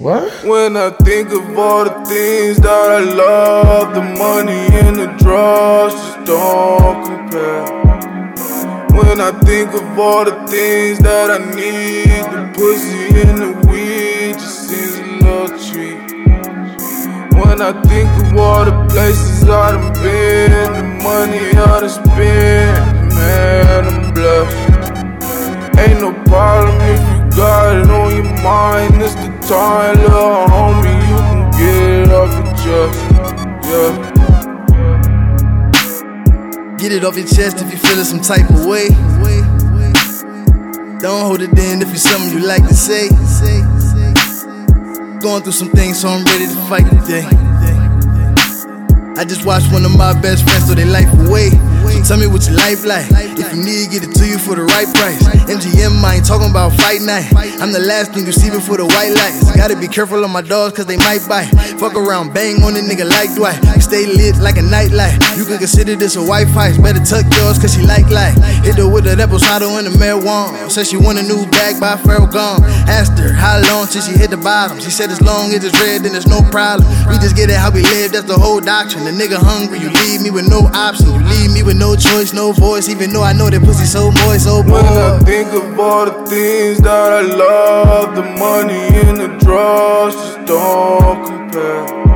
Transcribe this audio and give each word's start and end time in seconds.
What? 0.00 0.32
When 0.46 0.78
I 0.78 0.88
think 1.04 1.28
of 1.28 1.58
all 1.58 1.84
the 1.84 1.90
things 2.08 2.56
that 2.60 2.90
I 2.90 3.00
love, 3.00 3.94
the 3.94 4.00
money 4.00 4.64
and 4.80 4.96
the 4.96 5.08
drugs 5.22 5.92
just 5.92 6.24
don't 6.24 7.04
compare. 7.04 7.66
When 8.96 9.20
I 9.20 9.30
think 9.44 9.74
of 9.74 9.98
all 9.98 10.24
the 10.24 10.46
things 10.48 11.00
that 11.00 11.30
I 11.30 11.38
need, 11.54 12.24
the 12.32 12.50
pussy 12.56 13.28
and 13.28 13.42
the 13.44 13.68
weed 13.68 14.40
just 14.40 14.70
seems 14.70 14.96
a 14.96 15.04
little 15.20 15.58
cheap. 15.58 16.00
When 17.36 17.60
I 17.60 17.72
think 17.82 18.08
of 18.24 18.38
all 18.38 18.64
the 18.64 18.86
places 18.88 19.46
I 19.50 19.72
done 19.72 19.92
been, 20.02 20.72
the 20.72 21.04
money 21.04 21.50
I 21.50 21.80
done 21.80 21.90
spent, 21.90 23.14
man, 23.16 23.84
I'm 23.84 24.14
blessed. 24.14 25.78
Ain't 25.78 26.00
no 26.00 26.12
problem 26.24 26.80
if 26.88 27.09
got 27.40 27.74
it 27.74 27.90
on 27.90 28.14
your 28.14 28.42
mind. 28.42 29.00
It's 29.00 29.14
the 29.14 29.28
time, 29.48 29.96
little 29.96 30.44
homie, 30.52 31.00
you 31.08 31.16
can 31.28 31.50
get 31.52 31.84
it 32.02 32.10
off 32.12 32.32
your 32.36 32.52
chest. 32.60 32.98
Yeah. 33.64 33.92
Get 36.76 36.92
it 36.92 37.02
off 37.02 37.16
your 37.16 37.26
chest 37.26 37.62
if 37.62 37.72
you 37.72 37.78
feeling 37.78 38.04
some 38.04 38.20
type 38.20 38.50
of 38.50 38.66
way. 38.66 38.88
Don't 41.00 41.22
hold 41.24 41.40
it 41.40 41.58
in 41.58 41.80
if 41.80 41.90
it's 41.94 42.02
something 42.02 42.30
you 42.30 42.44
like 42.46 42.68
to 42.68 42.74
say. 42.74 43.08
Going 45.20 45.42
through 45.42 45.52
some 45.52 45.70
things, 45.70 45.98
so 45.98 46.08
I'm 46.08 46.24
ready 46.24 46.46
to 46.46 46.56
fight 46.68 46.90
today. 46.90 47.24
I 49.16 49.24
just 49.24 49.44
watched 49.44 49.72
one 49.72 49.84
of 49.84 49.96
my 49.96 50.18
best 50.20 50.44
friends 50.44 50.66
throw 50.66 50.74
their 50.74 50.86
life 50.86 51.10
away. 51.26 51.50
So 51.90 52.14
tell 52.14 52.18
me 52.18 52.26
what 52.26 52.46
your 52.46 52.56
life 52.56 52.84
like. 52.86 53.06
If 53.10 53.52
you 53.52 53.62
need, 53.62 53.90
get 53.90 54.02
it 54.04 54.14
to 54.14 54.24
you 54.26 54.38
for 54.38 54.54
the 54.54 54.64
right 54.64 54.88
price. 54.94 55.20
MGM, 55.50 56.02
I 56.02 56.16
ain't 56.16 56.26
talking 56.26 56.50
about 56.50 56.72
fight 56.80 57.02
night. 57.02 57.28
I'm 57.60 57.72
the 57.72 57.80
last 57.80 58.14
thing 58.14 58.24
you 58.24 58.32
see 58.32 58.50
before 58.50 58.78
the 58.78 58.86
white 58.86 59.12
lights. 59.12 59.56
Gotta 59.56 59.76
be 59.76 59.88
careful 59.88 60.22
of 60.24 60.30
my 60.30 60.42
dogs, 60.42 60.76
cause 60.76 60.86
they 60.86 60.96
might 60.96 61.26
bite. 61.28 61.50
Fuck 61.78 61.94
around, 61.94 62.32
bang 62.32 62.62
on 62.62 62.74
a 62.76 62.80
nigga 62.80 63.08
like 63.08 63.34
Dwight. 63.34 63.60
Stay 63.90 64.06
lit 64.06 64.38
like 64.38 64.56
a 64.56 64.62
nightlight. 64.62 65.18
You 65.34 65.44
can 65.44 65.58
consider 65.58 65.96
this 65.96 66.14
a 66.14 66.22
white 66.22 66.46
fight. 66.54 66.80
Better 66.80 67.02
tuck 67.02 67.26
yours, 67.34 67.58
cause 67.58 67.74
she 67.74 67.82
like 67.82 68.08
light. 68.08 68.38
Hit 68.62 68.76
her 68.76 68.86
with 68.86 69.04
an 69.08 69.18
apple 69.18 69.40
cider 69.40 69.66
and 69.66 69.84
a 69.84 69.90
marijuana. 69.90 70.70
Said 70.70 70.86
she 70.86 70.96
want 70.96 71.18
a 71.18 71.24
new 71.24 71.42
bag 71.50 71.80
by 71.80 71.96
Pharrell 71.96 72.30
Gone. 72.30 72.62
Asked 72.86 73.18
her 73.18 73.32
how 73.32 73.58
long 73.66 73.88
since 73.88 74.06
she 74.06 74.16
hit 74.16 74.30
the 74.30 74.36
bottom. 74.36 74.78
She 74.78 74.90
said 74.90 75.10
as 75.10 75.20
long 75.20 75.50
as 75.54 75.64
it's 75.64 75.74
red, 75.82 76.04
then 76.04 76.12
there's 76.12 76.28
no 76.28 76.40
problem. 76.54 76.86
We 77.10 77.18
just 77.18 77.34
get 77.34 77.50
it 77.50 77.56
how 77.56 77.72
we 77.72 77.82
live, 77.82 78.12
that's 78.12 78.28
the 78.30 78.38
whole 78.38 78.60
doctrine. 78.60 79.02
The 79.02 79.10
nigga 79.10 79.42
hungry, 79.42 79.80
you 79.80 79.90
leave 80.06 80.22
me 80.22 80.30
with 80.30 80.48
no 80.48 80.70
option. 80.70 81.10
You 81.10 81.18
leave 81.26 81.50
me 81.50 81.64
with 81.64 81.76
no 81.76 81.96
choice, 81.96 82.32
no 82.32 82.52
voice. 82.52 82.88
Even 82.88 83.12
though 83.12 83.24
I 83.24 83.32
know 83.32 83.50
that 83.50 83.60
pussy 83.60 83.86
so 83.86 84.12
moist, 84.22 84.44
so 84.44 84.62
boy. 84.62 84.82
When 84.82 84.86
I 84.86 85.18
think 85.26 85.48
of 85.50 85.80
all 85.80 86.06
the 86.06 86.30
things 86.30 86.78
that 86.82 87.10
I 87.12 87.22
love, 87.22 88.14
the 88.14 88.22
money 88.38 88.86
and 89.02 89.18
the 89.18 89.34
drugs 89.42 90.14
just 90.14 90.46
don't 90.46 91.26
compare. 91.26 92.09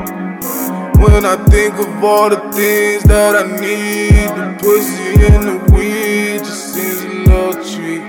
When 1.05 1.27
I 1.27 1.37
think 1.51 1.75
of 1.75 2.03
all 2.03 2.31
the 2.31 2.41
things 2.53 3.03
that 3.05 3.37
I 3.37 3.45
need, 3.61 4.31
the 4.39 4.57
pussy 4.59 5.27
and 5.27 5.45
the 5.51 5.73
weed 5.75 6.39
just 6.39 6.73
seems 6.73 7.03
a 7.03 7.09
little 7.29 7.63
cheap. 7.63 8.03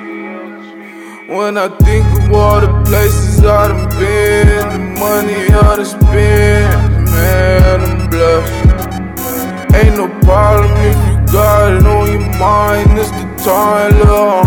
When 1.27 1.57
I 1.57 1.67
think 1.83 2.05
of 2.17 2.31
all 2.31 2.61
the 2.61 2.71
places 2.85 3.43
I 3.43 3.67
done 3.67 3.89
been, 3.99 4.69
the 4.69 4.79
money 4.97 5.43
I 5.51 5.75
done 5.75 5.85
spent, 5.85 7.09
man, 7.11 7.81
I'm 7.83 8.09
blessed. 8.09 9.75
Ain't 9.75 9.97
no 9.97 10.07
problem 10.23 10.71
if 10.89 10.95
you 11.05 11.33
got 11.33 11.73
it 11.73 11.85
on 11.85 12.11
your 12.13 12.39
mind. 12.39 12.97
It's 12.97 13.11
the 13.11 13.25
time, 13.43 13.91
little 13.99 14.44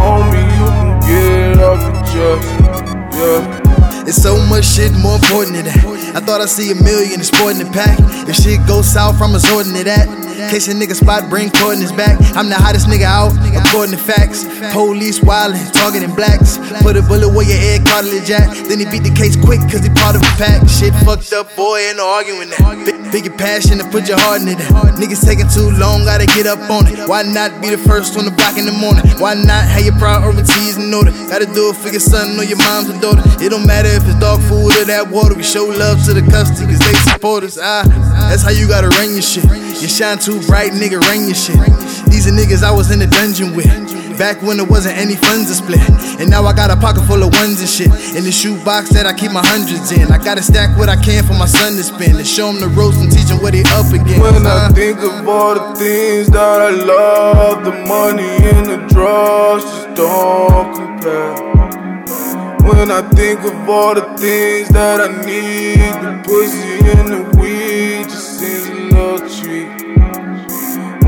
It's 4.58 4.76
much 4.76 4.90
shit 4.90 4.92
more 4.98 5.14
important 5.14 5.54
than 5.54 5.66
that. 5.66 6.16
I 6.16 6.20
thought 6.20 6.40
I'd 6.40 6.48
see 6.48 6.72
a 6.72 6.74
million 6.74 7.20
exporting 7.20 7.62
the 7.62 7.70
pack. 7.70 7.94
If 8.26 8.34
shit 8.42 8.58
goes 8.66 8.90
south, 8.90 9.22
I'm 9.22 9.32
resorting 9.32 9.72
to 9.74 9.84
that. 9.84 10.10
Case 10.50 10.66
a 10.66 10.74
nigga 10.74 10.94
spot, 10.94 11.30
bring 11.30 11.50
his 11.50 11.90
back. 11.92 12.14
I'm 12.38 12.46
the 12.46 12.54
hottest 12.54 12.86
nigga 12.86 13.06
out, 13.06 13.34
according 13.54 13.94
to 13.94 14.02
facts. 14.02 14.46
Police 14.70 15.18
wildin', 15.18 15.58
targeting 15.74 16.14
blacks. 16.14 16.58
Put 16.82 16.94
a 16.94 17.02
bullet 17.02 17.30
where 17.34 17.42
your 17.42 17.58
head 17.58 17.86
cartilage 17.86 18.30
at. 18.30 18.50
Then 18.70 18.78
he 18.78 18.86
beat 18.86 19.02
the 19.02 19.14
case 19.14 19.34
quick, 19.34 19.58
cause 19.66 19.82
he 19.82 19.90
part 19.98 20.14
of 20.14 20.22
a 20.22 20.32
pack. 20.38 20.62
Shit 20.70 20.94
fucked 21.02 21.34
up, 21.34 21.50
boy, 21.58 21.90
ain't 21.90 21.98
no 21.98 22.06
arguing 22.06 22.50
that. 22.50 23.10
Big, 23.10 23.26
your 23.26 23.34
passion 23.34 23.78
to 23.78 23.86
put 23.90 24.06
your 24.06 24.18
heart 24.22 24.42
in 24.42 24.54
it. 24.54 24.58
Niggas 24.94 25.26
taking 25.26 25.50
too 25.50 25.74
long, 25.74 26.06
gotta 26.06 26.26
get 26.26 26.46
up 26.46 26.62
on 26.70 26.86
it. 26.86 27.02
Why 27.10 27.26
not 27.26 27.58
be 27.58 27.74
the 27.74 27.80
first 27.82 28.14
on 28.14 28.24
the 28.24 28.30
block 28.30 28.54
in 28.54 28.64
the 28.64 28.74
morning? 28.78 29.02
Why 29.18 29.34
not 29.34 29.66
have 29.66 29.82
your 29.82 29.98
priorities 29.98 30.78
in 30.78 30.94
order? 30.94 31.10
Gotta 31.26 31.50
do 31.50 31.74
it 31.74 31.76
for 31.76 31.90
your 31.90 32.04
son 32.04 32.38
or 32.38 32.46
your 32.46 32.62
mom's 32.62 32.94
or 32.94 32.98
daughter. 33.02 33.26
It 33.42 33.50
don't 33.50 33.66
matter 33.66 33.90
if 33.90 34.06
it's 34.06 34.18
dog 34.22 34.38
food 34.48 34.74
or 34.80 34.84
that 34.88 35.08
water. 35.12 35.34
We 35.34 35.44
show 35.44 35.66
love 35.66 36.02
to 36.06 36.14
the 36.16 36.24
custody, 36.24 36.72
cause 36.72 36.80
they 36.80 36.96
support 37.12 37.44
us. 37.44 37.58
Ah, 37.60 37.84
that's 38.28 38.42
how 38.42 38.50
you 38.50 38.66
gotta 38.66 38.88
run 38.88 39.12
your 39.12 39.22
shit. 39.22 39.44
You 39.44 39.86
shine 39.86 40.18
too 40.18 40.40
bright, 40.48 40.72
nigga, 40.72 40.98
rain 41.06 41.28
your 41.28 41.36
shit. 41.36 41.60
These 42.08 42.26
are 42.26 42.32
niggas 42.32 42.64
I 42.64 42.72
was 42.72 42.90
in 42.90 42.98
the 42.98 43.06
dungeon 43.06 43.54
with. 43.54 43.68
Back 44.18 44.42
when 44.42 44.56
there 44.56 44.66
wasn't 44.66 44.98
any 44.98 45.14
funds 45.14 45.46
to 45.46 45.54
split. 45.54 45.78
And 46.18 46.28
now 46.28 46.42
I 46.42 46.52
got 46.52 46.72
a 46.72 46.76
pocket 46.76 47.06
full 47.06 47.22
of 47.22 47.32
ones 47.34 47.60
and 47.60 47.68
shit. 47.68 47.86
In 48.16 48.24
the 48.24 48.32
shoe 48.32 48.58
box 48.64 48.90
that 48.90 49.06
I 49.06 49.12
keep 49.14 49.30
my 49.30 49.46
hundreds 49.46 49.92
in. 49.92 50.10
I 50.10 50.18
gotta 50.18 50.42
stack 50.42 50.76
what 50.76 50.88
I 50.88 50.96
can 50.96 51.22
for 51.22 51.34
my 51.34 51.46
son 51.46 51.76
to 51.76 51.84
spend. 51.84 52.18
And 52.18 52.26
show 52.26 52.50
him 52.50 52.58
the 52.58 52.66
ropes 52.66 52.98
and 52.98 53.12
teach 53.12 53.30
him 53.30 53.38
what 53.38 53.54
he 53.54 53.62
up 53.78 53.86
against. 53.92 54.18
When 54.18 54.44
I 54.44 54.70
think 54.74 54.98
of 54.98 55.28
all 55.28 55.54
the 55.54 55.78
things 55.78 56.30
that 56.30 56.60
I 56.60 56.70
love, 56.70 57.64
the 57.64 57.70
money 57.86 58.26
and 58.42 58.66
the 58.66 58.78
drugs 58.92 59.62
just 59.62 59.94
don't 59.94 60.74
compare. 60.74 61.57
When 62.68 62.90
I 62.90 63.00
think 63.00 63.40
of 63.44 63.66
all 63.66 63.94
the 63.94 64.02
things 64.18 64.68
that 64.68 65.00
I 65.00 65.08
need, 65.24 65.78
the 66.04 66.20
pussy 66.22 66.84
and 66.98 67.08
the 67.08 67.22
weed 67.38 68.04
just 68.04 68.38
seems 68.38 68.66
a 68.68 68.74
little 68.92 69.20
cheap. 69.26 69.68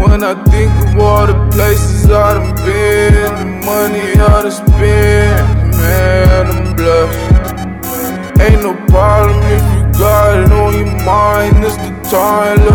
When 0.01 0.25
I 0.25 0.43
think 0.49 0.73
of 0.89 0.99
all 0.99 1.27
the 1.27 1.37
places 1.53 2.11
I 2.11 2.33
done 2.33 2.57
been, 2.65 3.35
the 3.41 3.67
money 3.67 4.13
I 4.13 4.41
done 4.41 4.51
spent, 4.51 5.77
man, 5.77 6.47
I'm 6.47 6.77
blessed. 6.77 8.41
Ain't 8.41 8.63
no 8.63 8.73
problem 8.87 9.37
if 9.53 9.63
you 9.75 10.01
got 10.01 10.41
it 10.41 10.51
on 10.51 10.73
your 10.75 11.05
mind. 11.05 11.63
It's 11.63 11.77
the 11.77 11.93
time, 12.09 12.70